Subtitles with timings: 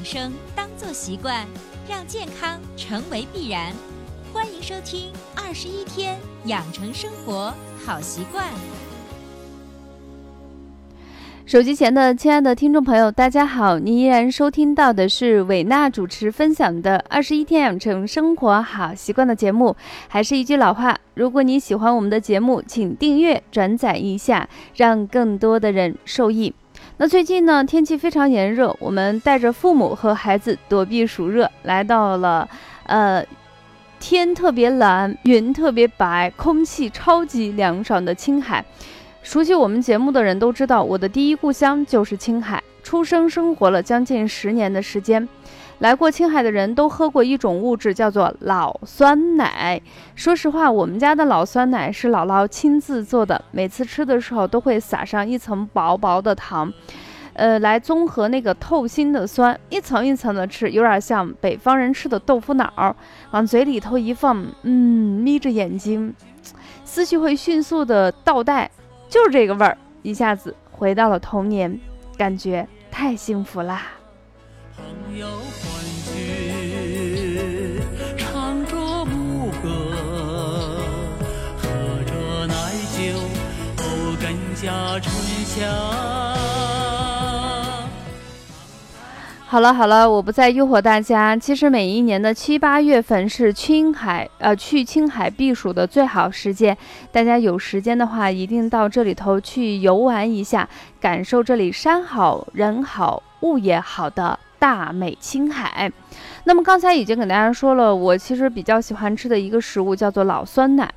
[0.00, 1.46] 养生当做习惯，
[1.86, 3.70] 让健康成为必然。
[4.32, 7.52] 欢迎收听《二十一天养成生活
[7.84, 8.46] 好习惯》。
[11.44, 13.78] 手机前的亲爱的听众朋友，大家好！
[13.78, 19.76] 您依然收听到的是伟娜主持分享的《二十一天养成生活好习惯》的节目。
[20.08, 26.54] 还是一句老话，如果你喜欢我们的节目，请订阅、转载一下，让更多的人受益。
[26.96, 32.48] 那最近呢，天气非常炎热，我们带着父母和孩子躲避暑热，来到了
[32.84, 33.24] 呃
[33.98, 38.64] 天特别蓝、云特别白、空气超级凉爽的青海。
[39.22, 45.26] 熟悉我们节目的人都知道，我的第一故乡就是青海，出生生活了将近十年的时间。
[45.80, 49.80] 来过青海的人都喝过一种物质，叫做老酸奶。
[50.14, 56.70] 说实话，我们家的老酸奶是姥姥亲自做的，每次吃的时候都会撒上一层薄薄的糖，
[57.32, 62.94] 呃，来综合那个透心的酸，一层一层的吃，有点像北方人吃的豆腐脑，
[63.30, 66.14] 往嘴里头一放，嗯，眯着眼睛，
[66.84, 68.70] 思绪会迅速的倒带。
[69.08, 71.80] 就是这个味儿，一下子回到了童年，
[72.18, 73.86] 感觉太幸福啦！
[74.76, 75.26] 朋友
[89.46, 91.36] 好了好了，我不再诱惑大家。
[91.36, 96.76] 其实每一年的七八月份是青海呃去青海避暑的最好时间，
[97.10, 100.68] 大家有时间的话，一定到这里头去游玩一下，
[101.00, 105.90] 感受这里山好人好物也好的大美青海。
[106.44, 110.90] 那么刚才已经给大家说了，我其实比较喜欢吃的一个食物叫做老酸奶。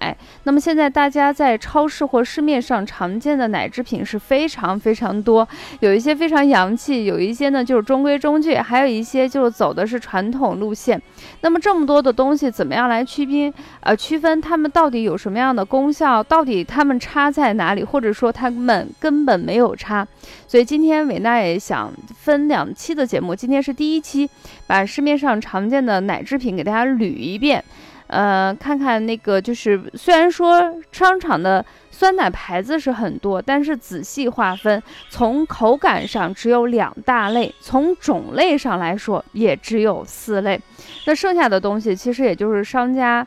[0.44, 5.48] 那么现在大家在超市或市面上常见的奶制品是非常非常多，
[5.82, 11.02] 有一些非常洋气，有一些呢就是中规中矩，还有一些就是走的是传统路线。
[11.42, 13.54] 那么这么多的东西，怎么样来区分？
[13.82, 16.24] 呃，区分它们到底有什么样的功效？
[16.24, 17.84] 到底它们差在哪里？
[17.84, 20.08] 或者说它们根本没有差？
[20.48, 24.30] 所以今天伟娜也想分两期的节目，今天是第一期，
[24.68, 27.64] 把市面上常见的奶制品给大家捋一遍，
[28.08, 40.60] 呃，看看那个就是虽然说商场的酸奶牌子是很多，但是仔细划分，从口感上只有两大类，从种类上来说也只有四类，
[41.06, 43.26] 那剩下的东西其实也就是商家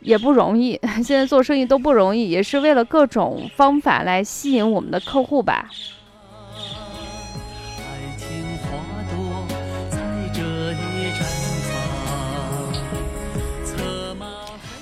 [0.00, 5.68] 也不容易，现在做生意都不容易，也是为了各种方法来吸引我们的客户吧。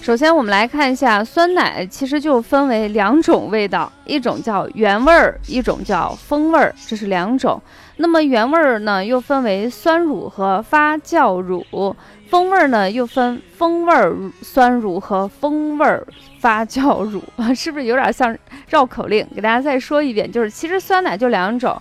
[0.05, 7.59] 首先，我们来看一下酸奶，其实就分为两种味道，一种叫原味儿，一种叫风味儿，这是两种。
[7.97, 11.65] 那么原味儿呢，又分为酸乳和发酵乳；
[12.29, 16.07] 风味儿呢，又分风味儿酸乳和风味儿
[16.39, 17.23] 发酵乳。
[17.57, 18.37] 是不是有点像
[18.69, 19.27] 绕口令？
[19.35, 21.81] 给大家再说一遍，就是其实酸奶就两种，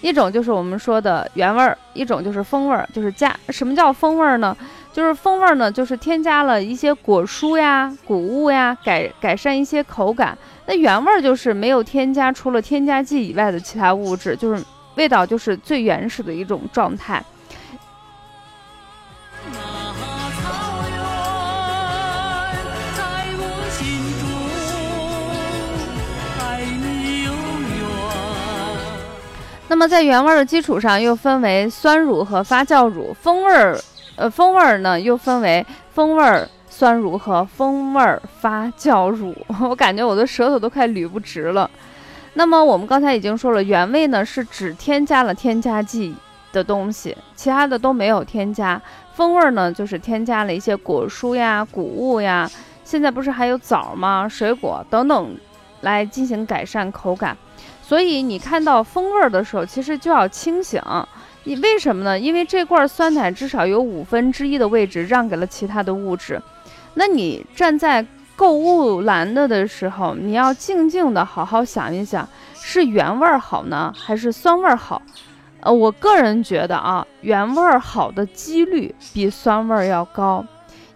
[0.00, 4.56] 一种就是我们说的原味儿，一种就是风味儿，就是加什么叫风味儿呢？
[4.94, 10.38] 就是风味呢，就是添加了一些果蔬呀、谷物呀，改改善一些口感。
[10.66, 17.20] 那原味就是没有添加除了添加剂以外的其他物质，就是味道就是最原始的一种状态。
[29.66, 33.76] 那么在原味的基础上，又分为酸乳和发酵乳，风味儿。
[34.16, 41.70] 呃，风味儿呢又分为风味儿酸乳和风味儿发酵乳， 我感觉我的舌头都快捋不直了。
[42.34, 46.14] 那么我们刚才已经说了，原味呢是只添加了添加剂
[46.52, 48.80] 的东西，其他的都没有添加。
[49.14, 52.50] 风味儿呢就是添加了一些果蔬呀、谷物呀，
[52.82, 54.28] 现在不是还有枣吗？
[54.28, 55.36] 水果等等
[55.82, 57.36] 来进行改善口感。
[57.80, 60.80] 所以你看到风味儿的时候，其实就要清醒。
[61.44, 62.18] 你为什么呢？
[62.18, 66.40] 因为这罐酸奶至少有五分之一的位置让给了其他的物质。
[66.94, 68.04] 那你站在
[68.34, 75.00] 购物篮的的时候，你要静静的好好想一想，是原味儿好呢，还是酸味儿好？
[75.60, 80.44] 呃，我个人觉得啊，原味儿好的几率比酸味儿要高，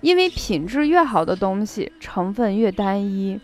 [0.00, 3.40] 因为品质越好的东西，成分越单一。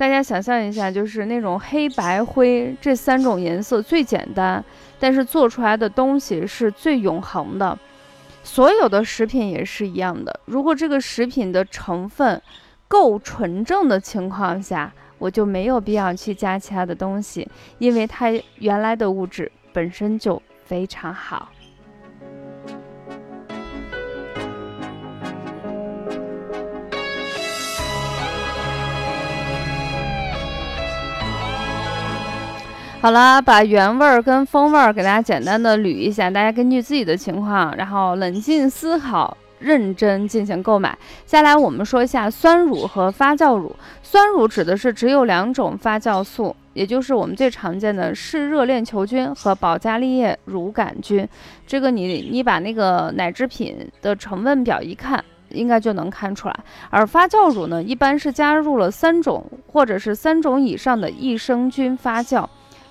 [0.00, 4.64] 大家想象一下，就是那种黑白灰这三种颜色最简单，
[4.98, 7.78] 但是做出来的东西是最永恒的。
[8.42, 10.40] 所有的食品也是一样的。
[10.46, 12.40] 如果这个食品的成分
[12.88, 17.46] 够纯正的情况下，我就没有必要去加其他的东西，
[17.76, 21.50] 因为它原来的物质本身就非常好。
[33.02, 40.90] 好了，把原味儿跟风味儿给大家简单的捋一下，大家根据自己的情况，然后冷静思考，认真进行购买。
[41.24, 43.74] 接下来我们说一下酸乳和发酵乳。
[44.02, 51.26] 酸乳指的是只有两种发酵素，也就是我们最常见的嗜热链球菌和保加利亚乳杆菌。
[51.66, 55.24] 这个你你把那个奶制品的成分表一看。
[55.52, 56.56] 应该就能看出来，
[56.90, 62.46] 而发酵乳呢，一般是加入了三种或者是三种以上的益生菌发酵，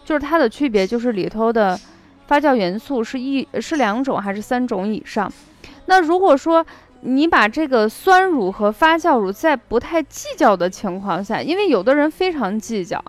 [0.09, 1.79] 就是它的区别就是里头的
[2.25, 5.31] 发酵元素是一是两种还是三种以上。
[5.85, 6.65] 那如果说
[7.01, 12.99] 你把这个酸乳和发酵乳在不太计较的情况下，因为有的人非常计较。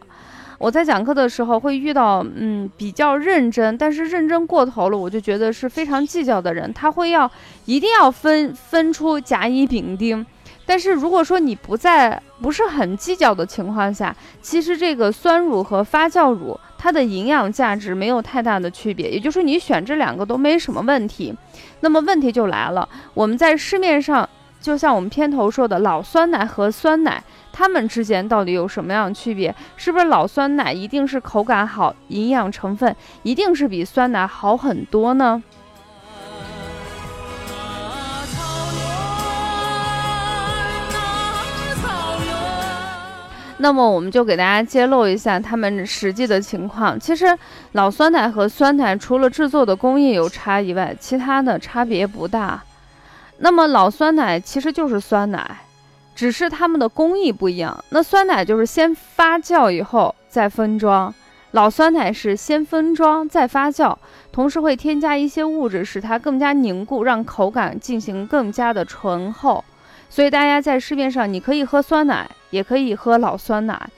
[0.58, 6.70] 我在讲课的时候会遇到，嗯，比较认真，但是认真过头了，我就觉得是非常计较的人。
[6.74, 7.30] 他会要
[7.64, 10.26] 一定要分分出甲乙丙丁。
[10.70, 21.34] 但是如果说你不在不是很计较的情况下，其实这个酸乳和发酵乳它的营养价值没有太大的区别，也就是你选这两个都没什么问题。
[21.80, 24.28] 那么问题就来了，我们在市面上，
[24.60, 27.20] 就像我们片头说的老酸奶和酸奶。
[27.52, 29.52] 它们之间到底有什么样的区别？
[29.76, 32.94] 是不是老酸奶一定是口感好，营养成分
[33.24, 35.42] 一定是比酸奶好很多呢？
[43.60, 46.98] 那么我们就给大家揭露一下它们实际的情况。
[46.98, 47.26] 其实
[47.72, 52.62] 老酸奶和酸奶除了制作的工艺有差以外，其他的差别不大。
[53.38, 55.58] 那么老酸奶其实就是酸奶。
[56.12, 57.82] 只是它们的工艺不一样。
[57.90, 61.14] 那酸奶就是先发酵以后再分装，
[61.52, 63.96] 老酸奶是先分装再发酵，
[64.30, 69.64] 同时会添加一些物质使它更加凝固，让口感进行更加的醇厚。
[70.10, 73.88] 所以大家在市面上，你可以喝酸奶，也可以喝老酸奶。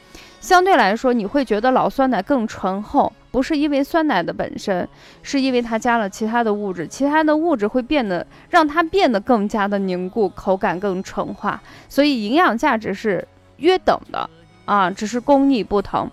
[0.40, 4.86] 相对来说，你会觉得老酸奶更醇厚，不是因为酸奶的本身，
[5.22, 13.26] 是因为它加了其他的物质，其他的物质会变得让它变得更加的凝固，口感更醇化，所以营养价值是
[13.58, 14.28] 约等的
[14.64, 16.10] 啊，只是工艺不同。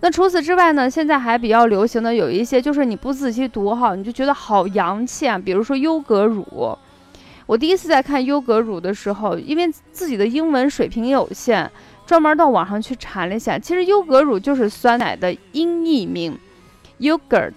[0.00, 6.76] 那除此之外呢，现在还比较流行的有一些，就是你不仔细读哈，你就觉得好洋气啊，比如说优格乳。
[7.48, 11.68] 我第一次在看优格乳的时候，因为自己的英文水平有限。
[12.04, 16.38] 专门到网上去查了一下，其实优格乳就是酸奶的音译名
[17.00, 17.52] ，yogurt，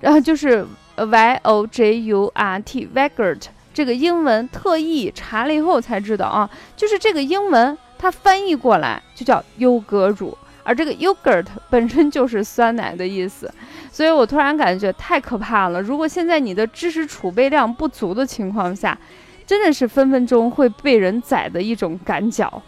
[0.00, 0.66] 然后就是
[0.96, 3.42] y o j u r t，yogurt
[3.72, 13.48] 这个英文特意查了以后才知道啊，就是这个英文它翻译过来就叫优格乳，而这个 yogurt 本身就是酸奶的意思，
[13.92, 15.80] 所以我突然感觉太可怕了。
[15.80, 18.98] 如果现在你的知识储备量不足的情况下，
[19.46, 22.62] 真的是分分钟会被人宰的一种赶脚。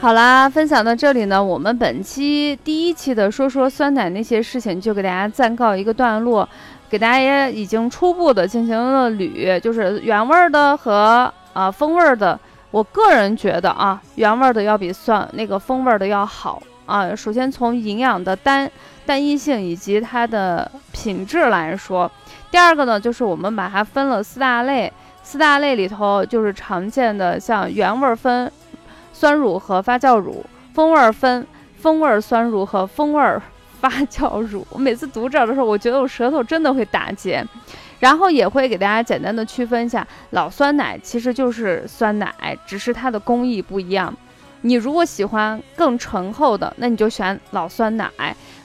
[0.00, 6.48] 好啦，分享到这里呢，我们本期第一期的说说酸奶那些事情就给大家暂告一个段落，
[6.88, 12.38] 给大家也已经初步的进行了捋，就是原味的和啊风味的。
[12.70, 17.14] 我个人觉得啊，原味的要比酸那个风味的要好啊。
[17.14, 18.68] 首先从营养的单
[19.06, 22.10] 单一性以及它的品质来说，
[22.50, 24.92] 第二个呢，就是我们把它分了四大类，
[25.22, 28.50] 四大类里头就是常见的像原味分。
[29.10, 31.44] 酸乳和发酵乳，风味分
[31.76, 33.38] 风味酸乳和风味
[33.80, 34.64] 发酵乳。
[34.70, 37.44] 我每次读这的时候，我觉得我舌头真的会打结。
[37.98, 44.14] 然后也会给大家简单的区分一下，老酸奶其实就是酸奶，只是它的工艺不一样。
[44.62, 48.06] 你如果喜欢更醇厚的，那你就选老酸奶；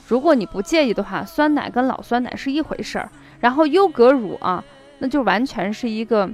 [0.07, 3.09] 如果你不介意的话，酸奶跟老酸奶是一回事儿。
[3.39, 4.63] 然后优格乳啊，
[4.99, 6.29] 那就完全是一个，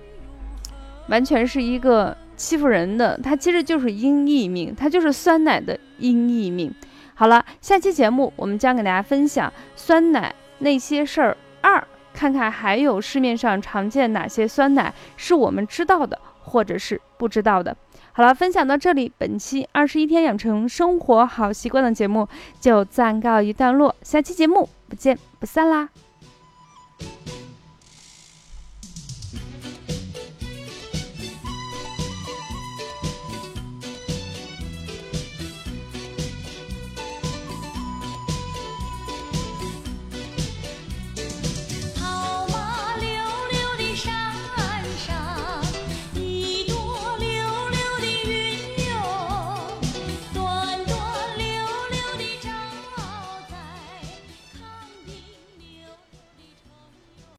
[1.08, 2.16] 完全是一个。
[2.39, 6.74] 欺负人的，它其实就是音译名，它就是酸奶的音译名。
[7.13, 17.75] 好了，下期节目我们将给大家分享酸奶那些事儿二，看看还有市面上常见哪些酸奶是我们知道的，或者是不知道的。
[18.12, 22.28] 好了分享到这里本期二十一天养成生活好习惯的节目
[22.60, 25.89] 就暂告一段落下期节目不见不散啦。